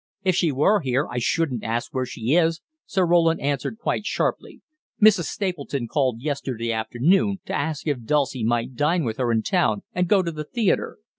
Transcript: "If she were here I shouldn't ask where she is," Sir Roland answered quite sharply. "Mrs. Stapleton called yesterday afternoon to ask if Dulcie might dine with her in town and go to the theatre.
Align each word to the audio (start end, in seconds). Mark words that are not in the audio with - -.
"If 0.23 0.33
she 0.33 0.51
were 0.51 0.79
here 0.79 1.07
I 1.07 1.19
shouldn't 1.19 1.63
ask 1.63 1.93
where 1.93 2.07
she 2.07 2.33
is," 2.33 2.59
Sir 2.87 3.05
Roland 3.05 3.39
answered 3.39 3.77
quite 3.77 4.03
sharply. 4.03 4.61
"Mrs. 4.99 5.25
Stapleton 5.25 5.87
called 5.87 6.21
yesterday 6.23 6.71
afternoon 6.73 7.37
to 7.45 7.53
ask 7.53 7.87
if 7.87 8.03
Dulcie 8.03 8.43
might 8.43 8.73
dine 8.73 9.03
with 9.03 9.17
her 9.17 9.31
in 9.31 9.43
town 9.43 9.83
and 9.93 10.07
go 10.07 10.23
to 10.23 10.31
the 10.31 10.43
theatre. 10.45 10.97